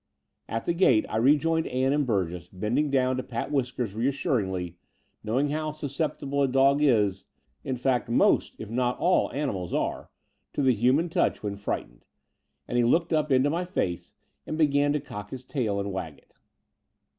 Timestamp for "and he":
12.67-12.83